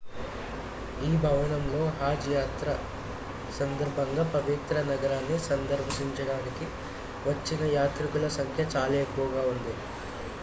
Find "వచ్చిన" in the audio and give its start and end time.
7.27-7.61